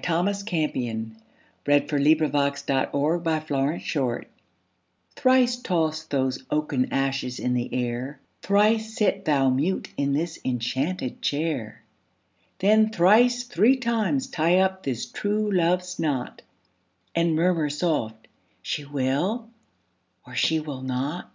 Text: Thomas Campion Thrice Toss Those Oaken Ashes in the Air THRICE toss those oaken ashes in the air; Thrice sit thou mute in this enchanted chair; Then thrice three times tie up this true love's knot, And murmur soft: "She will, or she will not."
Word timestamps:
Thomas 0.00 0.42
Campion 0.42 1.14
Thrice 1.66 1.78
Toss 2.64 2.64
Those 2.64 2.72
Oaken 2.90 3.22
Ashes 3.36 3.68
in 3.68 3.84
the 3.84 4.04
Air 4.10 4.30
THRICE 5.14 5.60
toss 5.62 6.04
those 6.04 6.42
oaken 6.50 6.90
ashes 6.90 7.38
in 7.38 7.52
the 7.52 7.68
air; 7.74 8.18
Thrice 8.40 8.96
sit 8.96 9.26
thou 9.26 9.50
mute 9.50 9.90
in 9.98 10.14
this 10.14 10.38
enchanted 10.42 11.20
chair; 11.20 11.82
Then 12.60 12.88
thrice 12.88 13.42
three 13.44 13.76
times 13.76 14.26
tie 14.28 14.56
up 14.58 14.84
this 14.84 15.04
true 15.04 15.50
love's 15.52 15.98
knot, 15.98 16.40
And 17.14 17.34
murmur 17.36 17.68
soft: 17.68 18.26
"She 18.62 18.86
will, 18.86 19.50
or 20.26 20.34
she 20.34 20.60
will 20.60 20.80
not." 20.80 21.30